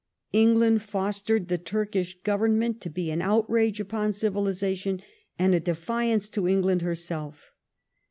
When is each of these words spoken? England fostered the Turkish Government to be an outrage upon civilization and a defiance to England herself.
England 0.33 0.81
fostered 0.81 1.47
the 1.47 1.59
Turkish 1.59 2.19
Government 2.23 2.81
to 2.81 2.89
be 2.89 3.11
an 3.11 3.21
outrage 3.21 3.79
upon 3.79 4.13
civilization 4.13 4.99
and 5.37 5.53
a 5.53 5.59
defiance 5.59 6.27
to 6.29 6.47
England 6.47 6.81
herself. 6.81 7.51